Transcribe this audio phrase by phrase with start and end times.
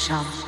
[0.00, 0.39] 少